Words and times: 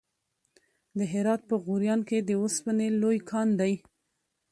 د 0.97 0.99
هرات 1.13 1.41
په 1.49 1.55
غوریان 1.65 2.01
کې 2.09 2.17
د 2.21 2.29
وسپنې 2.43 2.87
لوی 3.01 3.17
کان 3.29 3.47
دی. 3.59 3.73